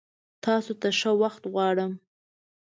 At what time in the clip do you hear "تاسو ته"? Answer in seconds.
0.43-0.87